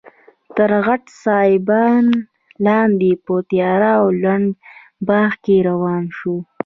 [0.55, 2.03] تر غټ سایبان
[2.65, 4.49] لاندې په تیاره او لوند
[5.07, 6.37] باغ کې روان شوو.